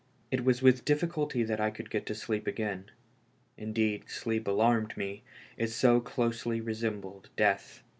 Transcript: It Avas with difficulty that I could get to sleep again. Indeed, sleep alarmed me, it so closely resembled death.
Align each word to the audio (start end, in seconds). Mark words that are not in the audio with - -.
It 0.31 0.43
Avas 0.43 0.63
with 0.63 0.83
difficulty 0.83 1.43
that 1.43 1.59
I 1.59 1.69
could 1.69 1.91
get 1.91 2.07
to 2.07 2.15
sleep 2.15 2.47
again. 2.47 2.85
Indeed, 3.55 4.09
sleep 4.09 4.47
alarmed 4.47 4.97
me, 4.97 5.21
it 5.57 5.67
so 5.67 5.99
closely 5.99 6.59
resembled 6.59 7.29
death. 7.35 7.83